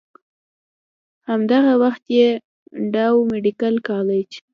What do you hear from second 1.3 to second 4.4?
دغه وخت ئې ډاؤ ميډيکل کالج